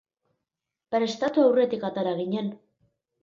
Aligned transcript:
Prestatu 0.95 1.45
aurretik 1.49 1.85
atera 1.91 2.15
ginen. 2.23 2.51